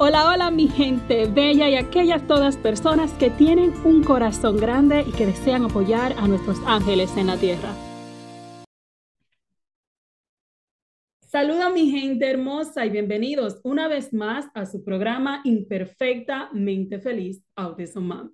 [0.00, 5.10] Hola, hola mi gente bella y aquellas todas personas que tienen un corazón grande y
[5.10, 7.74] que desean apoyar a nuestros ángeles en la tierra.
[11.26, 18.04] Saluda mi gente hermosa y bienvenidos una vez más a su programa Imperfectamente Feliz Autism
[18.04, 18.30] Mom.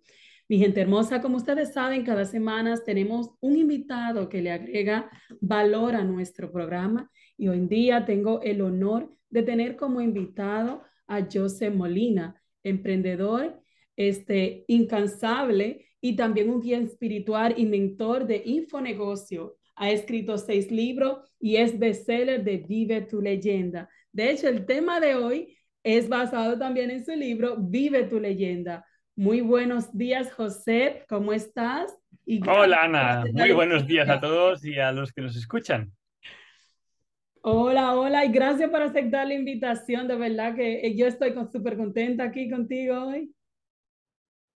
[0.51, 5.11] Mi gente hermosa, como ustedes saben, cada semana tenemos un invitado que le agrega
[5.41, 10.83] valor a nuestro programa y hoy en día tengo el honor de tener como invitado
[11.07, 13.61] a José Molina, emprendedor
[13.97, 19.57] este, incansable y también un guía espiritual y mentor de Infonegocio.
[19.77, 23.89] Ha escrito seis libros y es bestseller de Vive tu leyenda.
[24.13, 28.87] De hecho, el tema de hoy es basado también en su libro Vive tu leyenda.
[29.17, 31.05] Muy buenos días, José.
[31.09, 31.97] ¿Cómo estás?
[32.47, 33.25] Hola, Ana.
[33.33, 35.93] Muy buenos días a todos y a los que nos escuchan.
[37.47, 40.09] Hola, hola, y gracias por aceptar la invitación.
[40.09, 43.35] De verdad que eh, yo estoy súper contenta aquí contigo hoy.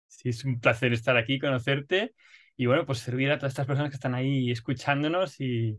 [0.07, 2.13] Sí, es un placer estar aquí, conocerte
[2.55, 5.77] y bueno, pues servir a todas estas personas que están ahí escuchándonos y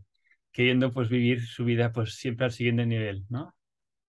[0.51, 3.55] queriendo pues vivir su vida pues siempre al siguiente nivel, ¿no?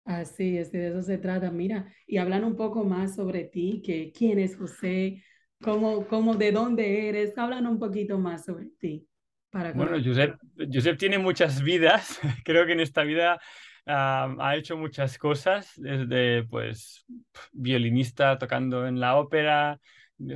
[0.05, 1.51] Así es, de eso se trata.
[1.51, 5.23] Mira, y hablan un poco más sobre ti, que quién es José,
[5.61, 9.08] cómo, cómo, de dónde eres, hablan un poquito más sobre ti
[9.51, 12.19] bueno, Josep, tiene muchas vidas.
[12.45, 13.39] Creo que en esta vida
[13.85, 17.05] ha hecho muchas cosas, desde pues
[17.51, 19.79] violinista tocando en la ópera,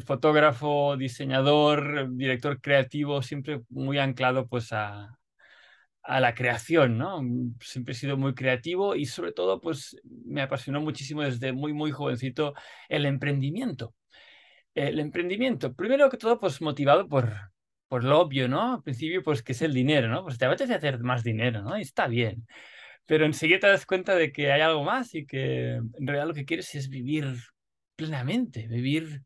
[0.06, 5.20] fotógrafo, diseñador, director creativo, siempre muy anclado pues a,
[6.04, 7.22] a la creación, ¿no?
[7.62, 11.92] Siempre he sido muy creativo y sobre todo pues me apasionó muchísimo desde muy muy
[11.92, 12.54] jovencito
[12.90, 13.94] el emprendimiento.
[14.74, 17.53] El emprendimiento, primero que todo pues motivado por,
[17.94, 18.74] por lo obvio, ¿no?
[18.74, 20.24] Al principio, pues, que es el dinero, ¿no?
[20.24, 21.78] Pues te apetece hacer más dinero, ¿no?
[21.78, 22.48] Y está bien.
[23.06, 26.34] Pero enseguida te das cuenta de que hay algo más y que en realidad lo
[26.34, 27.38] que quieres es vivir
[27.96, 29.22] plenamente, vivir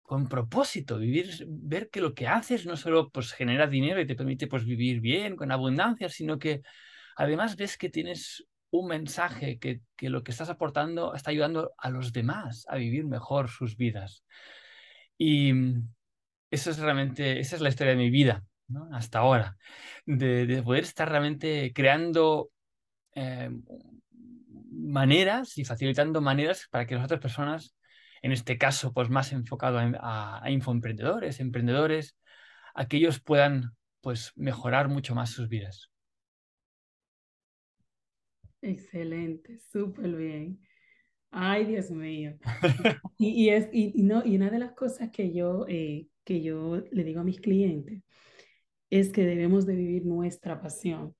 [0.00, 4.14] con propósito, vivir, ver que lo que haces no solo pues genera dinero y te
[4.14, 6.62] permite pues vivir bien, con abundancia, sino que
[7.16, 11.90] además ves que tienes un mensaje, que, que lo que estás aportando está ayudando a
[11.90, 14.24] los demás a vivir mejor sus vidas.
[15.18, 15.52] Y,
[16.54, 18.44] eso es realmente, esa es la historia de mi vida.
[18.92, 19.56] Hasta ahora,
[20.06, 22.50] de, poder estar realmente creando
[23.14, 23.50] eh,
[24.70, 27.76] maneras y facilitando maneras para que las otras personas,
[28.22, 32.16] en este caso, pues más enfocado a, a infoemprendedores, emprendedores,
[32.74, 35.90] aquellos puedan pues mejorar mucho más sus vidas.
[38.62, 40.58] Excelente, súper bien.
[41.36, 42.36] Ay, Dios mío.
[43.18, 47.04] Y, es, y, no, y una de las cosas que yo eh, que yo le
[47.04, 48.02] digo a mis clientes
[48.90, 51.14] es que debemos de vivir nuestra pasión.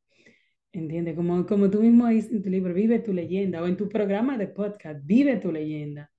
[0.73, 1.15] ¿Entiendes?
[1.15, 4.37] Como, como tú mismo dices en tu libro, vive tu leyenda, o en tu programa
[4.39, 6.11] de podcast, vive tu leyenda.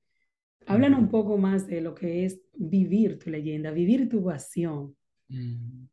[0.66, 4.96] Hablan un poco más de lo que es vivir tu leyenda, vivir tu pasión.
[5.28, 5.88] Mm.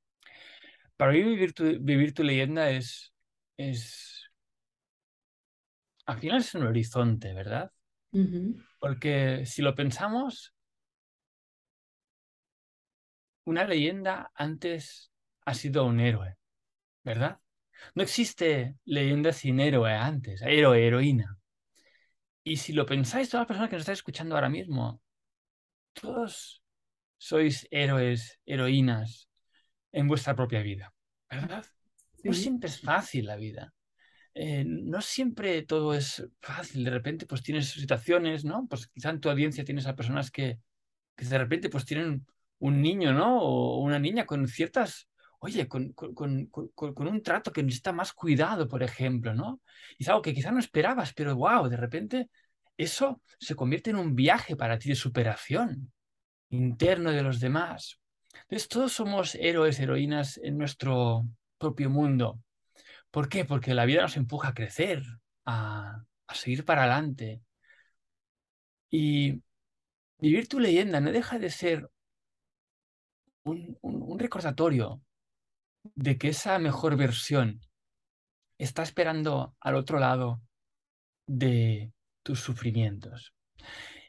[0.97, 3.13] Para mí vivir tu, vivir tu leyenda es,
[3.57, 4.25] es,
[6.07, 7.71] al final es un horizonte, ¿verdad?
[8.79, 10.55] Porque si lo pensamos,
[13.45, 15.13] una leyenda antes
[15.45, 16.37] ha sido un héroe,
[17.05, 17.41] ¿verdad?
[17.95, 21.39] No existe leyenda sin héroe antes, héroe, heroína.
[22.45, 25.01] Y si lo pensáis, todas las personas que nos están escuchando ahora mismo,
[25.93, 26.63] todos
[27.17, 29.29] sois héroes, heroínas
[29.93, 30.93] en vuestra propia vida,
[31.31, 31.65] ¿verdad?
[32.25, 33.73] No siempre es fácil la vida.
[34.35, 36.85] Eh, no siempre todo es fácil.
[36.85, 38.67] De repente, pues tienes situaciones, ¿no?
[38.69, 40.59] Pues quizá en tu audiencia tienes a personas que,
[41.17, 42.27] que de repente, pues tienen
[42.59, 43.41] un niño, ¿no?
[43.41, 45.09] O una niña con ciertas,
[45.41, 49.61] oye, con, un trato que necesita más cuidado, por ejemplo, ¿no?
[49.99, 52.31] Y algo que quizás no esperabas, pero wow, de repente
[52.77, 55.93] eso se convierte en un viaje para ti de superación
[56.51, 57.99] interno de los demás.
[58.43, 61.27] Entonces, todos somos héroes, heroínas en nuestro
[61.59, 62.39] propio mundo.
[63.13, 63.45] ¿Por qué?
[63.45, 65.05] Porque la vida nos empuja a crecer,
[65.45, 67.43] a, a seguir para adelante.
[68.91, 69.41] Y
[70.19, 71.89] vivir tu leyenda no deja de ser
[73.45, 75.03] un, recordatorio
[75.83, 77.61] de que esa mejor versión
[78.59, 80.41] está esperando al otro lado
[81.27, 81.93] de,
[82.23, 83.35] tus sufrimientos.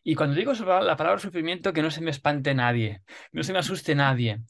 [0.03, 3.01] Y cuando digo la palabra sufrimiento, que no se me espante nadie,
[3.31, 4.41] no se me asuste nadie.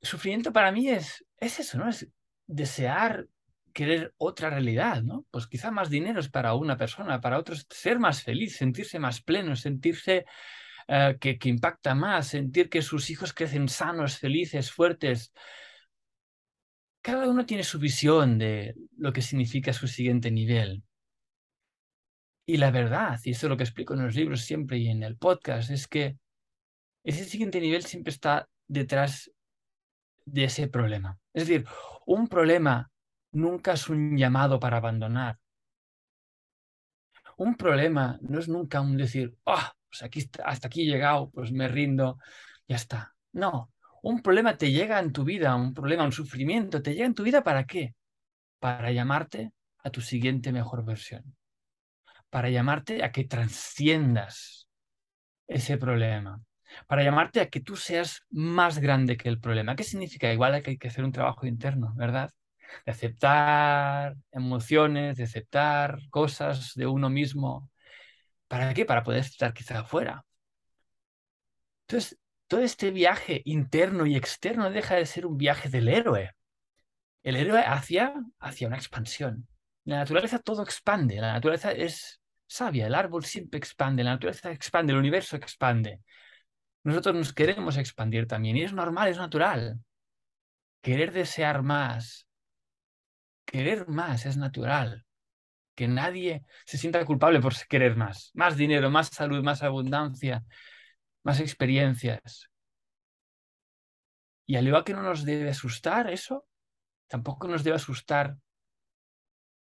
[0.00, 1.88] Sufrimiento para mí es, es eso, ¿no?
[1.88, 2.08] Es
[2.46, 3.26] desear
[3.72, 5.26] querer otra realidad, ¿no?
[5.30, 9.22] Pues quizá más dinero es para una persona, para otros ser más feliz, sentirse más
[9.22, 10.24] pleno, sentirse
[10.88, 15.32] eh, que, que impacta más, sentir que sus hijos crecen sanos, felices, fuertes.
[17.02, 20.82] Cada uno tiene su visión de lo que significa su siguiente nivel.
[22.46, 25.02] Y la verdad, y esto es lo que explico en los libros siempre y en
[25.02, 26.16] el podcast, es que
[27.04, 29.30] ese siguiente nivel siempre está detrás
[30.24, 31.18] de ese problema.
[31.34, 31.66] Es decir,
[32.06, 32.90] un problema
[33.32, 35.38] nunca es un llamado para abandonar.
[37.36, 41.52] Un problema no es nunca un decir, ah, pues aquí, hasta aquí he llegado, pues
[41.52, 42.18] me rindo,
[42.66, 43.14] ya está.
[43.32, 43.72] No,
[44.02, 47.22] un problema te llega en tu vida, un problema, un sufrimiento, te llega en tu
[47.22, 47.94] vida para qué?
[48.58, 49.52] Para llamarte
[49.84, 51.38] a tu siguiente mejor versión
[52.30, 54.68] para llamarte a que trasciendas
[55.46, 56.42] ese problema,
[56.86, 59.76] para llamarte a que tú seas más grande que el problema.
[59.76, 60.32] ¿Qué significa?
[60.32, 62.30] Igual hay que hacer un trabajo interno, ¿verdad?
[62.84, 67.70] De aceptar emociones, de aceptar cosas de uno mismo.
[68.48, 68.84] ¿Para qué?
[68.84, 70.24] Para poder estar quizá afuera.
[71.86, 76.32] Entonces, todo este viaje interno y externo deja de ser un viaje del héroe.
[77.22, 79.48] El héroe hacia, hacia una expansión.
[79.84, 84.92] la naturaleza todo expande, la naturaleza es sabia, el árbol siempre expande, la naturaleza expande,
[84.92, 86.00] el universo expande.
[86.84, 89.78] Nosotros nos queremos expandir también y es normal, es natural.
[90.80, 92.27] Querer desear más,
[93.50, 95.04] querer más es natural.
[95.74, 98.30] Que nadie se sienta culpable por querer más.
[98.34, 100.44] Más dinero, más salud, más abundancia,
[101.22, 102.50] más experiencias.
[104.46, 106.46] Y al igual que no nos debe asustar eso,
[107.06, 108.36] tampoco nos debe asustar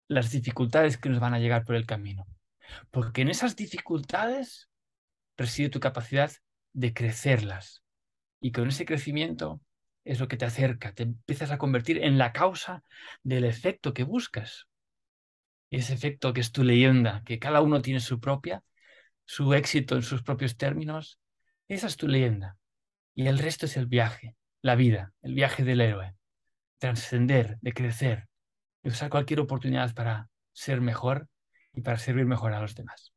[0.07, 2.27] las dificultades que nos van a llegar por el camino.
[2.91, 4.69] Porque en esas dificultades
[5.37, 6.31] reside tu capacidad
[6.73, 7.83] de crecerlas.
[8.39, 9.61] Y con ese crecimiento
[10.05, 12.83] es lo que te acerca, te empiezas a convertir en la causa
[13.23, 14.67] del efecto que buscas.
[15.69, 18.63] Ese efecto que es tu leyenda, que cada uno tiene su propia,
[19.25, 21.19] su éxito en sus propios términos,
[21.67, 22.57] esa es tu leyenda.
[23.15, 26.15] Y el resto es el viaje, la vida, el viaje del héroe.
[26.79, 28.27] Trascender, de crecer,
[28.83, 31.29] de usar cualquier oportunidad para ser mejor
[31.73, 33.12] y para servir mejor a los demás.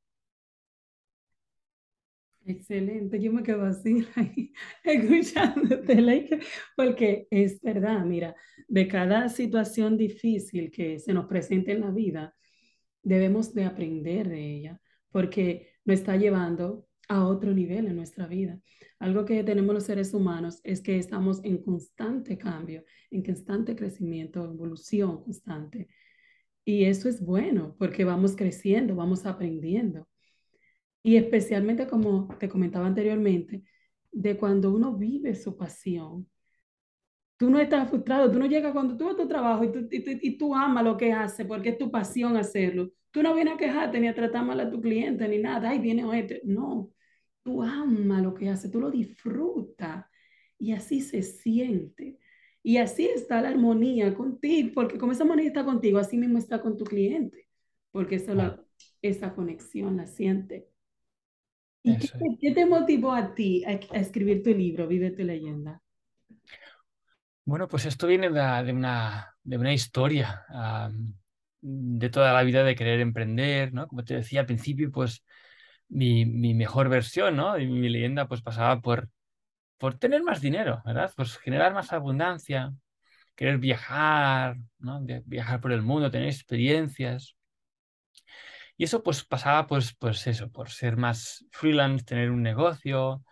[2.48, 4.06] Excelente, yo me quedo así
[4.84, 6.40] escuchándote,
[6.76, 8.36] porque es verdad, mira,
[8.68, 12.36] de cada situación difícil que se nos presente en la vida,
[13.02, 18.60] debemos de aprender de ella, porque nos está llevando a otro nivel en nuestra vida.
[19.00, 24.44] Algo que tenemos los seres humanos es que estamos en constante cambio, en constante crecimiento,
[24.44, 25.88] evolución constante.
[26.64, 30.08] Y eso es bueno porque vamos creciendo, vamos aprendiendo.
[31.06, 33.62] Y especialmente como te comentaba anteriormente,
[34.10, 36.28] de cuando uno vive su pasión.
[37.36, 39.86] Tú no estás frustrado, tú no llegas cuando tú vas a tu trabajo y tú,
[39.88, 42.90] y, tú, amas lo que haces porque es tu pasión hacerlo.
[43.12, 45.70] Tú no vienes a quejarte ni a tratar mal a tu cliente ni nada.
[45.70, 46.40] Ay, viene este.
[46.44, 46.90] No,
[47.44, 50.06] tú amas lo que haces, tú lo disfrutas
[50.58, 52.18] y así se siente.
[52.64, 56.60] Y así está la armonía contigo, porque como esa armonía está contigo, así mismo está
[56.60, 57.46] con tu cliente,
[57.92, 58.60] porque eso la,
[59.02, 60.68] esa conexión la siente.
[61.86, 65.80] ¿Y qué, te motivó a ti a, escribir tu libro, Vive tu leyenda?
[67.44, 70.44] Bueno, pues esto viene de, una, de una historia
[71.60, 73.86] de toda la vida de querer emprender, ¿no?
[73.86, 75.24] Como te decía al principio, pues
[75.88, 77.58] mi, mi mejor versión, ¿no?
[77.58, 79.08] Y mi leyenda pues pasaba por
[79.78, 81.12] por tener más dinero, ¿verdad?
[81.16, 82.72] Pues generar más abundancia,
[83.34, 85.00] querer viajar, ¿no?
[85.24, 87.35] Viajar por el mundo, tener experiencias.
[88.76, 93.24] Y eso pues pasaba pues, pues eso, por ser más freelance, tener un negocio.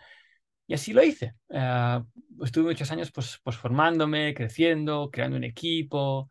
[0.67, 1.35] Y así lo hice.
[1.49, 2.03] Uh,
[2.45, 6.31] estuve muchos años pues, pues formándome, creciendo, creando un equipo.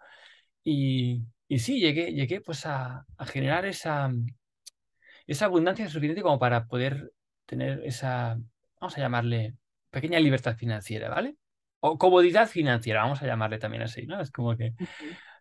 [0.63, 4.11] Y, y sí, llegué, llegué pues a, a generar esa,
[5.27, 7.11] esa abundancia suficiente como para poder
[7.45, 8.37] tener esa,
[8.79, 9.55] vamos a llamarle,
[9.91, 11.35] pequeña libertad financiera, ¿vale?
[11.81, 14.19] O comodidad financiera, vamos a llamarle también así, ¿no?
[14.21, 14.73] Es como que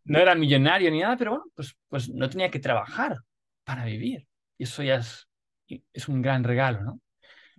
[0.04, 3.16] no era millonario ni nada, pero bueno, pues, pues no tenía que trabajar
[3.64, 4.26] para vivir.
[4.59, 5.28] Y eso ya es,
[5.92, 7.00] es un gran regalo, ¿no?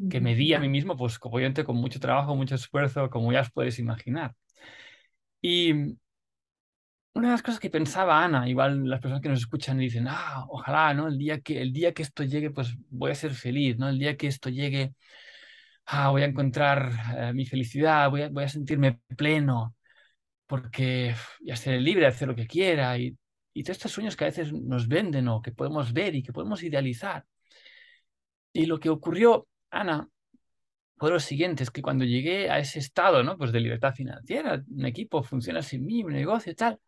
[0.10, 3.42] Que me di a mí mismo, pues obviamente con mucho trabajo, mucho esfuerzo, como ya
[3.42, 4.36] os puedes imaginar.
[5.42, 5.96] Y
[7.14, 10.46] una de las cosas que pensaba Ana, igual las personas que nos escuchan dicen, ah,
[10.50, 11.08] ojalá, ¿no?
[11.08, 13.90] El día que, el día que esto llegue, pues voy a ser feliz, ¿no?
[13.90, 14.96] El día que esto llegue,
[15.86, 19.76] ah, voy a encontrar eh, mi felicidad, voy a, voy a, sentirme pleno,
[20.48, 23.18] porque ya seré libre de hacer lo que quiera y,
[23.54, 26.34] y todos estos sueños que a veces nos venden o que podemos ver y que
[26.34, 27.26] podemos idealizar.
[28.52, 30.08] Y lo que ocurrió, Ana,
[30.98, 33.38] fue lo siguiente, es que cuando llegué a ese estado, ¿no?
[33.38, 36.80] Pues de libertad financiera, un equipo funciona sin mí, un negocio tal,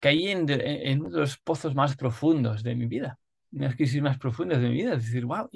[0.00, 3.18] caí en, en, uno de los pozos más profundos de mi vida,
[3.52, 5.48] unas crisis más profundas de mi vida, es decir, wow,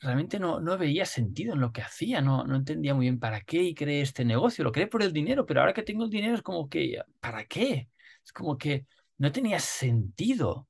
[0.00, 3.42] realmente no, no veía sentido en lo que hacía, no, no entendía muy bien para
[3.42, 6.10] qué y creé este negocio, lo creé por el dinero, pero ahora que tengo el
[6.10, 7.90] dinero es como que, ¿para qué?
[8.24, 8.86] Es como que
[9.18, 10.68] no tenía sentido.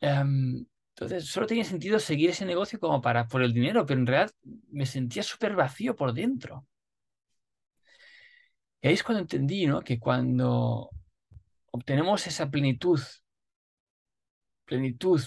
[0.00, 4.06] Em, entonces, solo tenía sentido seguir ese negocio como para por el dinero, pero en
[4.06, 4.32] realidad
[4.70, 6.66] me sentía súper vacío por dentro.
[8.80, 9.80] Y ahí es cuando entendí, ¿no?
[9.82, 10.90] Que cuando
[11.70, 13.00] obtenemos esa plenitud,
[14.64, 15.20] plenitud,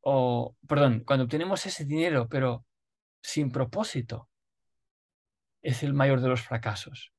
[0.00, 2.64] o, perdón, cuando obtenemos ese dinero, pero
[3.22, 4.28] sin propósito,
[5.62, 7.12] es el mayor de los fracasos.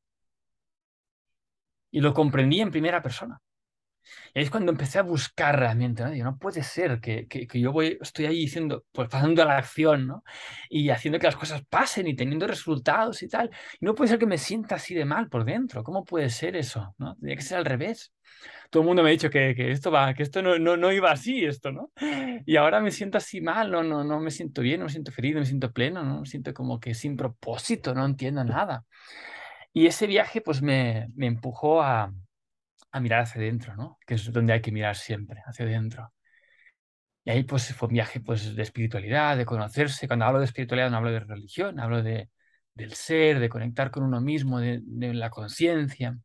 [1.92, 3.42] Y lo comprendí en primera persona.
[4.34, 6.12] Y ahí es cuando empecé a buscar realmente, ¿no?
[6.24, 10.08] no puede ser que, que, yo voy, estoy ahí diciendo, pues pasando a la acción,
[10.08, 10.24] ¿no?
[10.70, 13.50] Y haciendo que las cosas pasen y teniendo resultados y tal.
[13.80, 15.84] No puede ser que me sienta así de mal por dentro.
[15.84, 16.96] ¿Cómo puede ser eso?
[16.98, 17.16] ¿no?
[17.16, 18.14] Tendría que ser al revés.
[18.70, 20.92] Todo el mundo me ha dicho que, que esto va, que esto no, no, no,
[20.92, 21.92] iba así, esto, ¿no?
[22.46, 25.12] Y ahora me siento así mal, no, no, no me siento bien, no me siento
[25.12, 28.86] feliz, no me siento pleno, no me siento como que sin propósito, no entiendo nada.
[29.74, 32.14] Y ese viaje pues me, me empujó a,
[32.92, 33.98] a mirar hacia adentro, ¿no?
[34.06, 36.14] Que es donde hay que mirar siempre, hacia adentro.
[37.24, 40.08] Y ahí pues fue un viaje pues de espiritualidad, de conocerse.
[40.08, 42.30] Cuando hablo de espiritualidad no hablo de religión, hablo de,
[42.74, 44.82] del ser, de conectar con uno mismo, de,
[45.14, 46.18] la conciencia.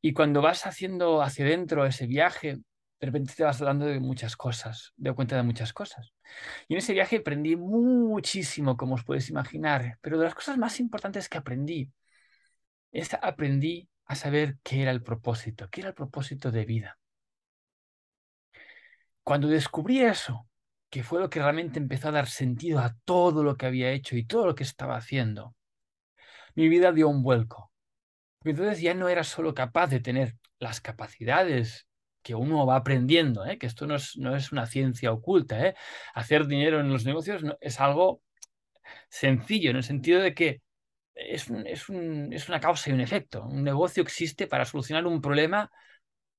[0.00, 2.58] Y cuando vas haciendo hacia adentro ese viaje,
[3.00, 6.12] de repente te vas dando de muchas cosas, de cuenta de muchas cosas.
[6.68, 10.80] Y en ese viaje aprendí muchísimo, como os puedes imaginar, pero de las cosas más
[10.80, 11.90] importantes que aprendí
[12.92, 16.98] es aprendí a saber qué era el propósito, qué era el propósito de vida.
[19.22, 20.46] Cuando descubrí eso,
[20.90, 24.16] que fue lo que realmente empezó a dar sentido a todo lo que había hecho
[24.16, 25.56] y todo lo que estaba haciendo,
[26.54, 27.72] mi vida dio un vuelco.
[28.44, 31.88] Entonces ya no era solo capaz de tener las capacidades
[32.22, 33.58] que uno va aprendiendo, ¿eh?
[33.58, 35.66] que esto no es, no es, una ciencia oculta.
[35.66, 35.74] ¿eh?
[36.14, 38.22] Hacer dinero en los negocios es algo
[39.08, 40.62] sencillo, en el sentido de que
[41.14, 43.44] es, es, un, es una causa y un efecto.
[43.44, 45.70] Un negocio existe para solucionar un problema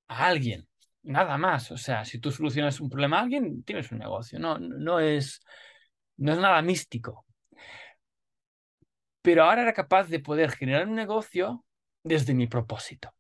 [0.08, 0.68] a alguien,
[1.04, 1.72] nada más.
[1.72, 4.40] O sea, si tú solucionas un problema a alguien, tienes un negocio.
[4.40, 5.42] No, no, es,
[6.18, 7.26] no es nada místico.
[9.22, 11.66] Pero ahora era capaz de poder generar un negocio
[12.04, 13.14] desde mi propósito.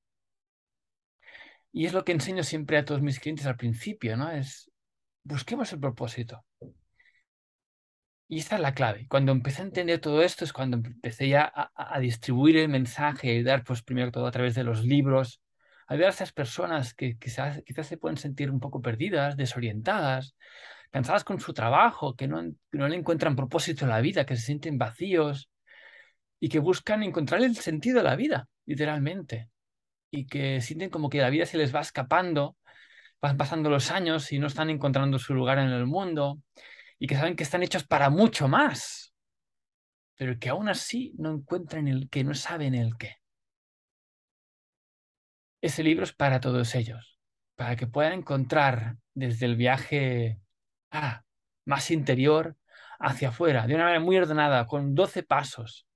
[1.72, 4.32] Y es lo que enseño siempre a todos mis clientes al principio, ¿no?
[4.32, 4.72] Es
[5.26, 6.46] busquemos el propósito.
[8.27, 9.08] Y esta es la clave.
[9.08, 13.34] Cuando empecé a entender todo esto es cuando empecé ya a, distribuir el mensaje, a
[13.34, 15.41] ayudar, pues primero todo a través de los libros,
[15.88, 20.36] ayudar a esas personas que quizás, quizás se pueden sentir un poco perdidas, desorientadas,
[20.91, 22.41] cansadas con su trabajo, que no,
[22.72, 25.50] no le encuentran propósito en la vida, que se sienten vacíos
[26.39, 29.50] y que buscan encontrar el sentido de la vida, literalmente,
[30.10, 32.58] y que sienten como que la vida se les va escapando,
[33.22, 36.39] van pasando los años y no están encontrando su lugar en el mundo
[37.00, 39.14] y que saben que están hechos para mucho más,
[40.16, 43.18] pero que aún así no encuentran el que, no saben el qué.
[45.62, 47.20] Ese libro es para todos ellos,
[47.56, 50.40] para que puedan encontrar desde el viaje
[50.92, 51.24] ah,
[51.66, 52.56] más interior
[53.00, 55.88] hacia afuera, de una manera muy ordenada, con 12 pasos,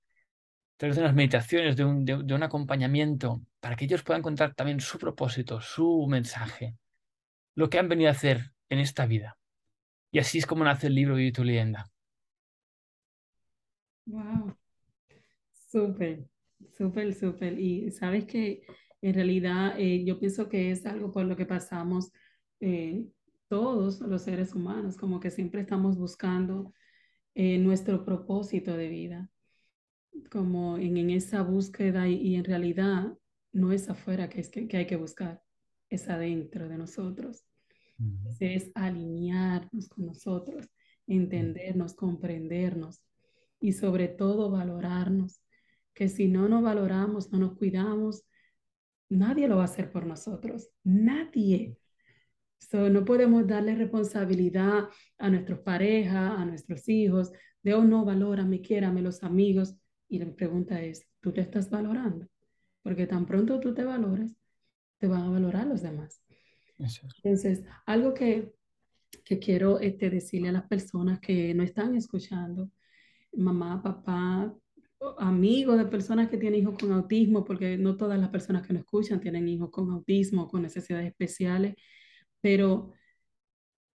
[0.80, 4.80] través de unas meditaciones, de un, de un acompañamiento, para que ellos puedan encontrar también
[4.80, 6.74] su propósito, su mensaje,
[7.54, 9.36] lo que han venido a hacer en esta vida.
[10.12, 11.90] Y así es como nace el libro de tu leyenda.
[14.06, 14.56] Wow,
[15.70, 16.26] súper,
[16.76, 17.58] súper, súper.
[17.58, 18.62] Y sabes que
[19.02, 22.10] en realidad eh, yo pienso que es algo por lo que pasamos
[22.60, 23.06] eh,
[23.48, 26.72] todos los seres humanos, como que siempre estamos buscando
[27.34, 29.30] eh, nuestro propósito de vida,
[30.30, 33.16] como en, esa búsqueda y, en realidad
[33.52, 35.42] no es afuera que, es que hay que buscar,
[35.88, 37.44] es adentro de nosotros
[38.38, 40.68] es alinearnos con nosotros,
[41.06, 43.00] entendernos, comprendernos
[43.60, 45.42] y sobre todo valorarnos,
[45.94, 48.24] que si no nos valoramos, no nos cuidamos,
[49.08, 51.76] nadie lo va a hacer por nosotros, nadie.
[52.72, 54.88] no podemos darle responsabilidad
[55.18, 59.76] a nuestras parejas, a nuestros hijos, de, oh, no, valórame, quiérame, los amigos.
[60.08, 62.26] Y la pregunta es, ¿tú te estás valorando?
[62.82, 64.34] Porque tan pronto tú te valoras,
[64.98, 66.22] te van a valorar los demás.
[67.22, 68.52] Entonces, algo que,
[69.24, 72.70] que quiero este, decirle a las personas que no están escuchando,
[73.32, 74.54] mamá, papá,
[75.18, 78.80] amigos de personas que tienen hijos con autismo, porque no todas las personas que nos
[78.82, 81.74] escuchan tienen hijos con autismo, con necesidades especiales,
[82.40, 82.92] pero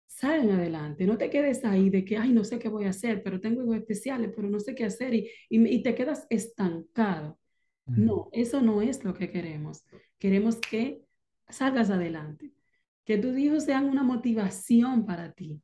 [0.07, 1.07] salen adelante.
[1.07, 3.63] No te quedes ahí de que, ay, no sé qué voy a hacer, pero tengo
[3.63, 7.39] hijos especiales, pero no sé qué hacer y, y, y te quedas estancado.
[7.87, 8.05] Mm.
[8.05, 9.85] No, eso no es lo que queremos.
[10.19, 11.03] Queremos que
[11.49, 12.53] salgas adelante,
[13.05, 15.61] que tus hijos sean una motivación para ti,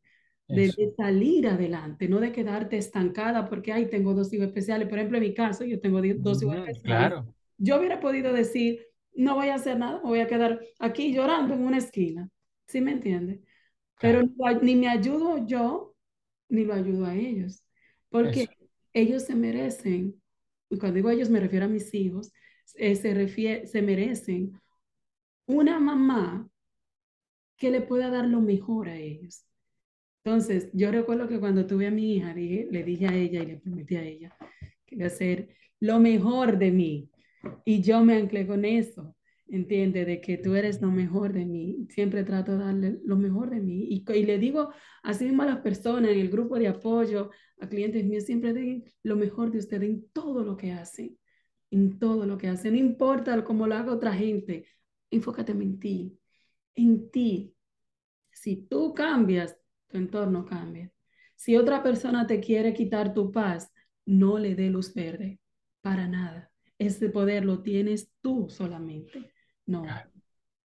[0.49, 4.89] de, salir adelante, no de quedarte estancada porque, ay, tengo dos hijos especiales.
[4.89, 6.83] Por ejemplo, en mi caso, yo tengo dos hijos especiales.
[6.83, 11.13] Claro, Yo hubiera podido decir, no voy a hacer nada, me voy a quedar aquí
[11.13, 12.29] llorando en una esquina.
[12.67, 13.41] ¿Sí me entiendes?
[14.01, 14.29] Pero claro.
[14.29, 15.95] ni, lo- ni me ayudo yo,
[16.49, 17.63] ni lo ayudo a ellos,
[18.11, 18.53] porque Eso.
[18.93, 20.21] ellos se merecen,
[20.71, 22.33] y cuando digo ellos me refiero a mis hijos,
[22.75, 24.61] eh, se refiere, se merecen
[25.47, 26.49] una mamá
[27.59, 29.45] que le pueda dar lo mejor a ellos.
[30.25, 33.57] Entonces, yo recuerdo que cuando tuve a mi hija, le dije a ella y le
[33.57, 34.37] prometí a ella
[34.87, 35.49] que iba a hacer
[35.81, 37.11] lo mejor de mí.
[37.65, 39.17] Y yo me anclé con eso,
[39.49, 41.87] entiende, de que tú eres lo mejor de mí.
[41.91, 43.87] Siempre trato de darle lo mejor de mí.
[43.91, 44.71] Y, y le digo
[45.03, 48.85] así mismo a las personas en el grupo de apoyo, a clientes míos, siempre den
[49.03, 51.19] lo mejor de ustedes en todo lo que hacen,
[51.71, 52.73] en todo lo que hacen.
[52.73, 54.67] No importa cómo lo haga otra gente,
[55.11, 56.19] enfócate en ti,
[56.79, 57.55] en ti.
[58.31, 59.57] Si tú cambias,
[59.89, 60.91] tu entorno cambia.
[61.37, 63.73] Si otra persona te quiere quitar tu paz,
[64.07, 65.41] no le dé luz verde,
[65.83, 66.51] para nada.
[66.79, 69.33] Ese poder lo tienes tú solamente,
[69.67, 69.85] no.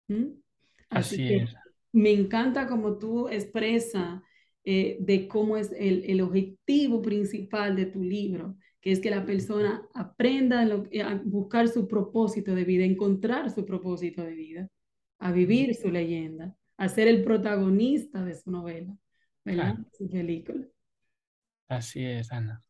[0.07, 0.25] ¿Mm?
[0.89, 1.55] Así Así que es.
[1.91, 4.21] me encanta como tú expresas
[4.63, 9.25] eh, de cómo es el, el objetivo principal de tu libro, que es que la
[9.25, 14.69] persona aprenda lo- a buscar su propósito de vida, encontrar su propósito de vida,
[15.19, 18.95] a vivir su leyenda, a ser el protagonista de su novela,
[19.43, 19.77] ¿verdad?
[19.97, 20.65] Su película.
[21.67, 22.63] Así es, Ana.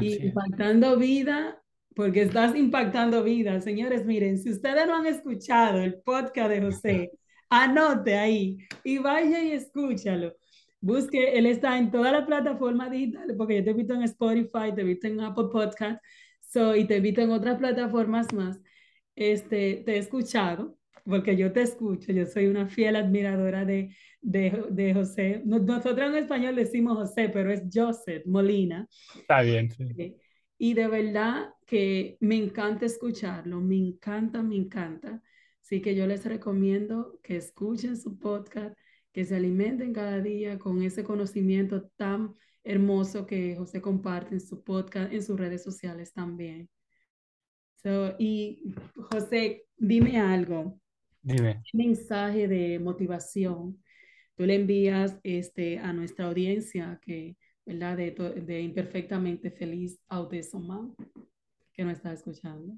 [0.00, 0.24] Y es.
[0.24, 1.62] impactando vida,
[1.94, 3.60] porque estás impactando vida.
[3.60, 7.10] Señores, miren, si ustedes no han escuchado el podcast de José,
[7.50, 10.34] anote ahí y vaya y escúchalo.
[10.80, 14.74] Busque, él está en todas las plataformas digitales, porque yo te he visto en Spotify,
[14.74, 16.02] te he visto en Apple Podcast,
[16.40, 18.58] so, y te he visto en otras plataformas más.
[19.14, 20.78] Este, te he escuchado,
[21.10, 25.42] porque yo te escucho, yo soy una fiel admiradora de, de, de José.
[25.44, 28.88] Nosotros en español decimos José, pero es Joseph Molina.
[29.16, 29.88] Está bien, sí.
[29.94, 30.16] Sí.
[30.56, 35.22] Y de verdad que me encanta escucharlo, me encanta, me encanta.
[35.62, 38.76] Así que yo les recomiendo que escuchen su podcast,
[39.12, 44.62] que se alimenten cada día con ese conocimiento tan hermoso que José comparte en su
[44.62, 46.68] podcast, en sus redes sociales también.
[47.76, 50.79] So, y José, dime algo,
[51.22, 51.64] Dime.
[51.64, 53.82] ¿qué mensaje de motivación
[54.36, 57.96] tú le envías este, a nuestra audiencia que, ¿verdad?
[57.98, 58.12] De,
[58.46, 60.94] de Imperfectamente Feliz Autism Mom,
[61.74, 62.74] que nos está escuchando.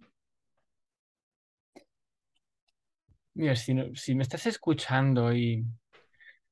[3.35, 5.65] Mira, si, no- si me estás escuchando y,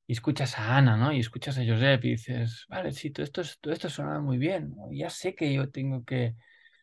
[0.07, 1.13] y escuchas a Ana, ¿no?
[1.13, 4.39] Y escuchas a Josep y dices, vale, sí, todo esto, es- todo esto suena muy
[4.39, 4.89] bien, ¿no?
[4.93, 6.37] Ya sé que yo tengo que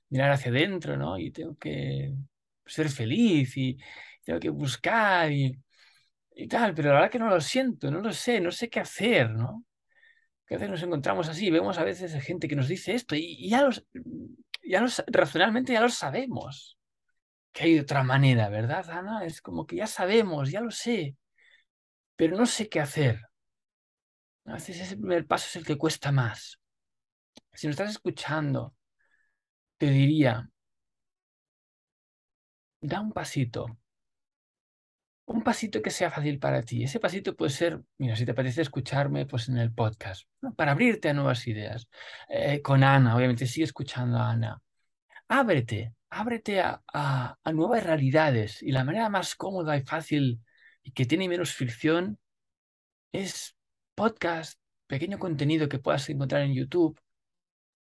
[0.10, 1.18] mirar hacia adentro, ¿no?
[1.20, 2.14] Y tengo que
[2.66, 3.78] ser feliz y
[4.28, 5.58] tengo que buscar y,
[6.36, 8.82] y tal, pero la verdad que no lo siento, no lo sé, no sé qué
[8.82, 9.66] hacer, ¿no?
[10.46, 13.50] Que a veces nos encontramos así, vemos a veces gente que nos dice esto y,
[13.50, 13.86] ya los,
[14.64, 16.78] ya los, razonalmente ya lo sabemos,
[17.54, 19.24] que hay otra manera, ¿verdad, Ana?
[19.26, 21.16] Es como que ya sabemos, ya lo sé,
[22.18, 23.22] pero no sé qué hacer.
[24.46, 26.60] A veces ese primer paso es el que cuesta más.
[27.54, 28.76] Si nos estás escuchando,
[29.78, 30.50] te diría,
[32.82, 33.78] da un pasito,
[35.28, 36.84] un pasito que sea fácil para ti.
[36.84, 41.10] Ese pasito puede ser, mira, si te apetece escucharme, pues en el podcast, para abrirte
[41.10, 41.88] a nuevas ideas.
[42.30, 44.62] Eh, con Ana, obviamente, sigue escuchando a Ana.
[45.28, 48.64] Ábrete, ábrete a, a, nuevas realidades.
[48.64, 50.42] Y la manera más cómoda y fácil
[50.82, 52.18] y que tiene menos fricción
[53.12, 53.56] es
[53.96, 57.00] podcast, pequeño contenido que puedas encontrar en YouTube.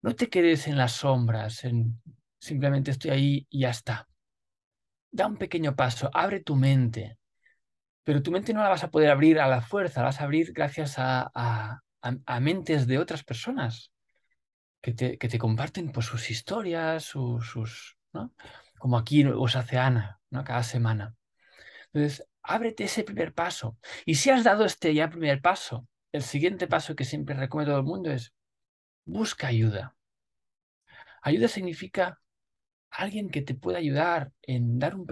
[0.01, 2.01] No te quedes en las sombras, en
[2.39, 4.09] simplemente estoy ahí y ya está.
[5.11, 7.18] Da un pequeño paso, abre tu mente,
[8.03, 10.25] pero tu mente no la vas a poder abrir a la fuerza, la vas a
[10.25, 11.81] abrir gracias a, a,
[12.25, 13.91] a- mentes de otras personas
[14.81, 18.33] que te, que te comparten pues, sus historias, sus, sus, ¿no?
[18.79, 20.43] Como aquí os hace Ana, ¿no?
[20.43, 21.15] Cada semana.
[21.93, 23.77] Entonces, ábrete ese primer paso.
[24.05, 27.75] Y si has dado este ya primer paso, el siguiente paso que siempre recomiendo a
[27.75, 28.33] todo el mundo es
[29.05, 29.95] busca ayuda.
[31.21, 32.19] Ayuda significa
[32.91, 35.05] alguien que te pueda ayudar en dar un,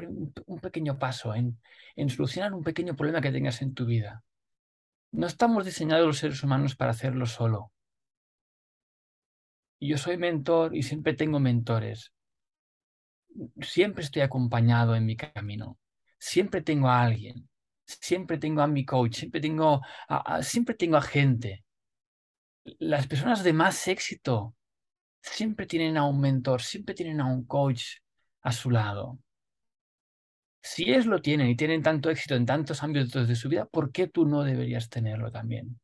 [0.62, 1.60] pequeño paso, en,
[2.10, 4.24] solucionar un pequeño problema que tengas en tu vida.
[5.12, 7.72] No estamos diseñados los seres humanos para hacerlo solo.
[9.80, 12.12] Yo soy mentor y siempre tengo mentores.
[13.62, 15.78] Siempre estoy acompañado en mi camino.
[16.20, 17.48] Siempre tengo a alguien.
[17.86, 21.64] siempre tengo a mi coach, siempre tengo a, siempre tengo a gente.
[22.80, 24.57] Las personas de más éxito
[25.22, 27.84] siempre tienen a un mentor, siempre tienen a un coach
[28.42, 29.20] a su lado.
[30.62, 33.92] Si ellos lo tienen y tienen tanto éxito en tantos ámbitos de su vida, ¿por
[33.92, 35.80] qué tú no deberías tenerlo también?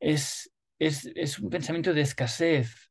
[0.00, 2.90] Es, es, es un pensamiento de escasez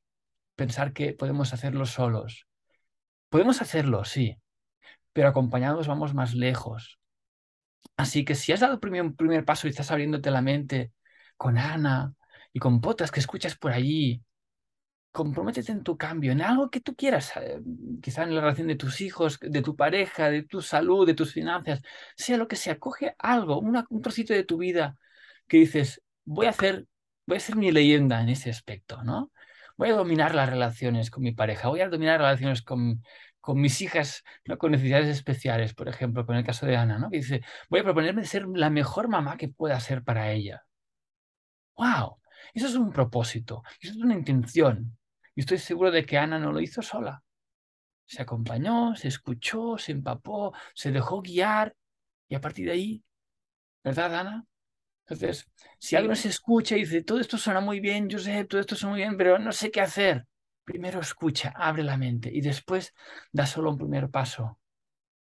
[0.56, 2.48] pensar que podemos hacerlo solos.
[3.30, 4.38] Podemos hacerlo, sí,
[5.14, 7.00] pero acompañados vamos más lejos.
[7.98, 10.94] Así que si has dado el primer, primer paso y estás abriéndote la mente
[11.38, 12.14] con Ana
[12.54, 14.24] y con potas que escuchas por allí,
[15.12, 17.60] comprométete en tu cambio, en algo que tú quieras, eh,
[18.02, 21.34] quizá en la relación de tus hijos, de tu pareja, de tu salud, de tus
[21.34, 21.82] finanzas,
[22.16, 24.98] sea lo que sea, coge algo, un trocito de tu vida
[25.48, 26.88] que dices, voy a hacer,
[27.26, 29.32] voy a ser mi leyenda en ese aspecto, ¿no?
[29.78, 33.04] Voy a dominar las relaciones con mi pareja, voy a dominar las relaciones con,
[33.42, 34.24] con mis hijas
[34.60, 37.10] con necesidades especiales, por ejemplo, con el caso de Ana, ¿no?
[37.10, 40.64] que dice, voy a proponerme ser la mejor mamá que pueda ser para ella.
[41.76, 42.21] ¡Wow!
[42.54, 44.98] Eso es un propósito, eso es una intención.
[45.36, 47.24] Y estoy seguro de que Ana no lo hizo sola.
[48.06, 51.76] Se acompañó, se escuchó, se empapó, se dejó guiar
[52.28, 53.04] y a partir de ahí,
[53.84, 54.46] ¿verdad, Ana?
[55.06, 58.62] Entonces, si alguien se escucha y dice, todo esto suena muy bien, yo sé, todo
[58.62, 60.26] esto suena muy bien, pero no sé qué hacer.
[60.64, 62.94] Primero escucha, abre la mente y después
[63.32, 64.60] da solo un primer paso.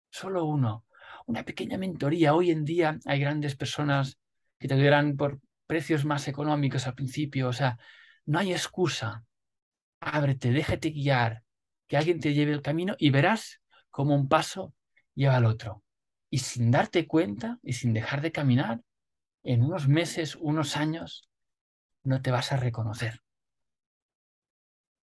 [0.09, 0.85] Solo uno.
[1.25, 2.33] Una pequeña mentoría.
[2.33, 4.17] Hoy en día hay grandes personas
[4.59, 7.49] que te ayudarán por precios más económicos al principio.
[7.49, 7.77] O sea,
[8.25, 9.25] no hay excusa.
[9.99, 11.43] Ábrete, déjate guiar,
[11.87, 14.73] que alguien te lleve el camino y verás cómo un paso
[15.15, 15.83] lleva al otro.
[16.29, 18.81] Y sin darte cuenta y sin dejar de caminar,
[19.43, 21.29] en unos meses, unos años,
[22.03, 23.21] no te vas a reconocer.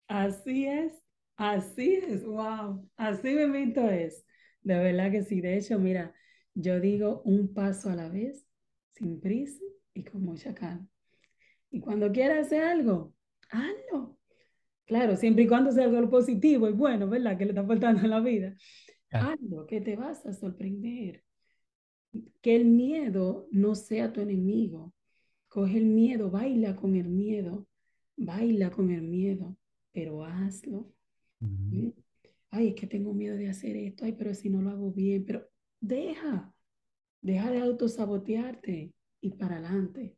[0.08, 1.02] Así es,
[1.36, 4.24] así es, wow, así me invito es.
[4.62, 6.14] De verdad que sí, de hecho, mira,
[6.54, 8.46] yo digo un paso a la vez,
[8.92, 9.63] sin prisa
[9.94, 10.86] y con mucha calma.
[11.70, 13.14] Y cuando quieras hacer algo,
[13.50, 14.18] hazlo.
[14.84, 17.38] Claro, siempre y cuando sea algo positivo y bueno, ¿verdad?
[17.38, 18.54] Que le está faltando en la vida.
[19.10, 21.24] Hazlo, que te vas a sorprender.
[22.42, 24.92] Que el miedo no sea tu enemigo.
[25.48, 27.66] Coge el miedo, baila con el miedo,
[28.16, 29.56] baila con el miedo
[29.94, 30.92] pero hazlo.
[32.50, 35.24] Ay, es que tengo miedo de hacer esto, ay, pero si no lo hago bien,
[35.24, 35.48] pero
[35.80, 36.52] deja,
[37.20, 38.92] deja de autosabotearte
[39.24, 40.16] y para adelante.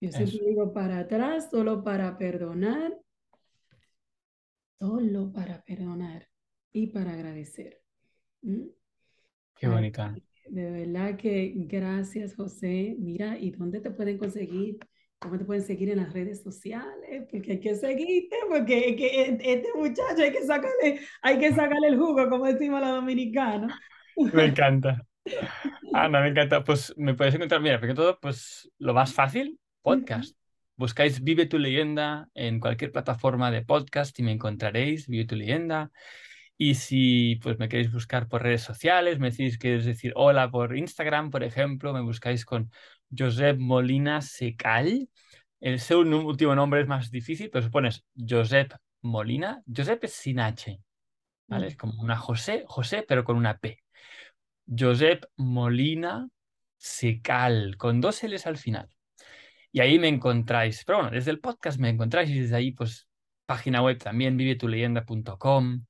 [0.00, 2.98] Yo siempre digo para atrás, solo para perdonar,
[4.78, 6.28] solo para perdonar
[6.72, 7.80] y para agradecer.
[8.42, 10.14] Qué bonita.
[10.48, 12.96] De verdad que gracias, José.
[12.98, 14.78] Mira, ¿y dónde te pueden conseguir?
[15.18, 17.26] ¿Cómo te pueden seguir en las redes sociales?
[17.30, 21.96] Porque hay que seguirte, porque que este muchacho hay que sacarle, hay que sacarle el
[21.96, 23.72] jugo, como decimos los dominicanos.
[24.16, 25.06] Me encanta.
[25.92, 26.64] Ana, me encanta.
[26.64, 30.36] Pues me puedes encontrar, mira, porque todo, pues lo más fácil, podcast.
[30.76, 35.90] Buscáis Vive tu leyenda en cualquier plataforma de podcast y me encontraréis, Vive tu leyenda.
[36.58, 40.50] Y si pues me queréis buscar por redes sociales, me decís que es decir hola
[40.50, 42.70] por Instagram, por ejemplo, me buscáis con
[43.16, 45.08] Josep Molina Secal.
[45.60, 49.62] El seu último nombre es más difícil, pero pones Josep Molina.
[49.66, 50.78] Josep es sin H,
[51.48, 51.68] ¿vale?
[51.68, 53.82] Es como una José, José, pero con una P.
[54.66, 56.28] Josep Molina
[56.76, 58.88] Secal, con dos L's al final.
[59.72, 60.84] Y ahí me encontráis.
[60.84, 63.08] Pero bueno, desde el podcast me encontráis y desde ahí, pues,
[63.46, 65.84] página web también, vivetuleyenda.com.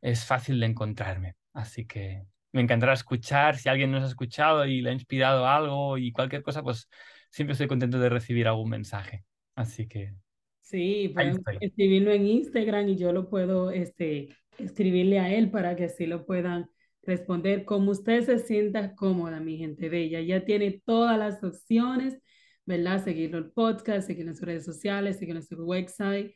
[0.00, 1.36] Es fácil de encontrarme.
[1.52, 3.56] Así que me encantará escuchar.
[3.56, 6.88] Si alguien nos ha escuchado y le ha inspirado algo y cualquier cosa, pues
[7.30, 9.24] siempre estoy contento de recibir algún mensaje.
[9.54, 10.14] Así que.
[10.60, 15.84] Sí, pueden escribirlo en Instagram y yo lo puedo este, escribirle a él para que
[15.84, 16.68] así lo puedan
[17.08, 20.20] responder como usted se sienta cómoda, mi gente bella.
[20.20, 22.18] Ya tiene todas las opciones,
[22.66, 23.02] ¿verdad?
[23.02, 26.34] Seguirlo el podcast, seguirlo en sus redes sociales, seguirlo en su website.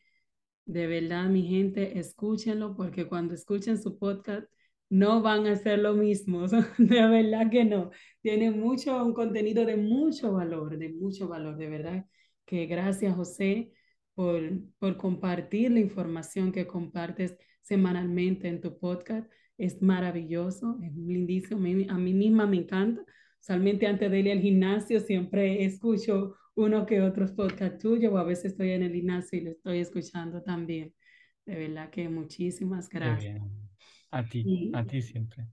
[0.65, 4.47] De verdad, mi gente, escúchenlo porque cuando escuchen su podcast
[4.89, 6.47] no van a ser lo mismo,
[6.79, 7.91] de verdad que no.
[8.23, 12.07] Tiene mucho, un contenido de mucho valor, de mucho valor, de verdad.
[12.47, 13.73] Que gracias, José,
[14.15, 14.41] por,
[14.79, 19.31] por compartir la información que compartes semanalmente en tu podcast.
[19.63, 21.61] Es maravilloso, es lindísimo.
[21.89, 23.05] A mí misma me encanta.
[23.41, 28.25] Usualmente antes de ir al gimnasio siempre escucho uno que otros podcast tuyos o a
[28.25, 30.93] veces estoy en el gimnasio y lo estoy escuchando también.
[31.47, 33.41] De verdad que muchísimas gracias.
[34.11, 35.47] A ti, a ti siempre.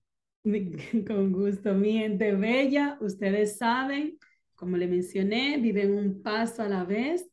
[1.08, 2.98] Con gusto, mi gente bella.
[3.02, 4.18] Ustedes saben,
[4.56, 7.30] como le mencioné, viven un paso a la vez,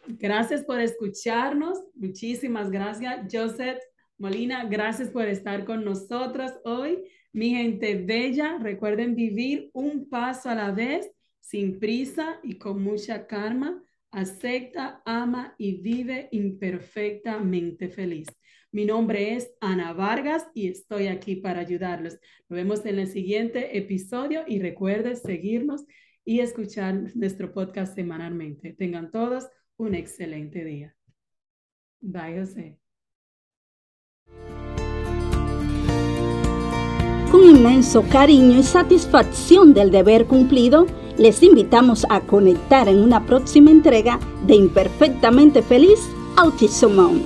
[0.07, 1.79] gracias por escucharnos.
[1.95, 3.79] Muchísimas gracias, Joseph
[4.19, 4.65] Molina.
[4.65, 7.05] Gracias por estar con nosotros hoy.
[7.33, 13.27] Mi gente bella, recuerden vivir un paso a la vez, sin prisa y con mucha
[13.27, 13.83] calma.
[14.13, 18.29] Acepta, ama y vive imperfectamente feliz.
[18.71, 22.19] Mi nombre es Ana Vargas y estoy aquí para ayudarlos.
[22.49, 25.87] Nos vemos en el siguiente episodio y recuerden seguirnos
[26.27, 28.75] y escuchar nuestro podcast semanalmente.
[28.75, 29.49] Tengan todos
[29.79, 30.95] un excelente día.
[32.01, 32.79] Bye, José.
[37.33, 43.71] Con inmenso cariño y satisfacción del deber cumplido, les invitamos a conectar en una próxima
[43.71, 45.99] entrega de Imperfectamente Feliz
[46.37, 47.23] Autism